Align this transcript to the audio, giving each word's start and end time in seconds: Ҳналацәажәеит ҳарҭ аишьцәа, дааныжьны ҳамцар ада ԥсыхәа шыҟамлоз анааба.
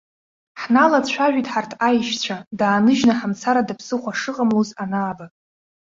Ҳналацәажәеит 0.61 1.47
ҳарҭ 1.53 1.71
аишьцәа, 1.87 2.37
дааныжьны 2.59 3.13
ҳамцар 3.19 3.55
ада 3.61 3.75
ԥсыхәа 3.79 4.17
шыҟамлоз 4.19 4.69
анааба. 4.83 5.25